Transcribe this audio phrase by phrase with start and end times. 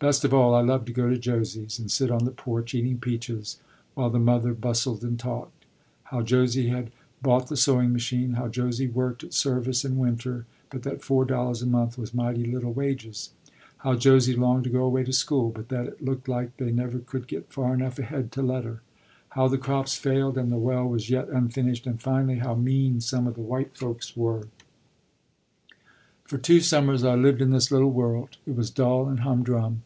[0.00, 2.98] Best of all I loved to go to Josie's, and sit on the porch, eating
[3.00, 3.58] peaches,
[3.94, 5.64] while the mother bustled and talked:
[6.04, 10.84] how Josie had bought the sewing machine; how Josie worked at service in winter, but
[10.84, 13.30] that four dollars a month was "mighty little" wages;
[13.78, 17.00] how Josie longed to go away to school, but that it "looked like" they never
[17.00, 18.82] could get far enough ahead to let her;
[19.30, 23.26] how the crops failed and the well was yet unfinished; and, finally, how "mean" some
[23.26, 24.46] of the white folks were.
[26.22, 29.82] For two summers I lived in this little world; it was dull and humdrum.